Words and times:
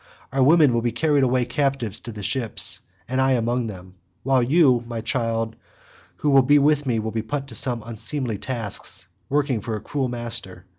Our 0.33 0.41
women 0.41 0.73
will 0.73 0.81
be 0.81 0.91
carried 0.91 1.23
away 1.23 1.45
captives 1.45 1.99
to 1.99 2.11
the 2.11 2.23
ships, 2.23 2.79
and 3.07 3.21
I 3.21 3.33
among 3.33 3.67
them; 3.67 3.93
while 4.23 4.41
you, 4.41 4.83
my 4.87 4.99
child, 4.99 5.55
who 6.15 6.31
will 6.31 6.41
be 6.41 6.57
with 6.57 6.87
me 6.87 6.97
will 6.97 7.11
be 7.11 7.21
put 7.21 7.45
to 7.49 7.53
some 7.53 7.83
unseemly 7.85 8.39
tasks, 8.39 9.05
working 9.29 9.61
for 9.61 9.75
a 9.75 9.79
cruel 9.79 10.07
master. 10.07 10.65